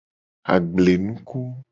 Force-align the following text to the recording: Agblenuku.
Agblenuku. 0.53 1.39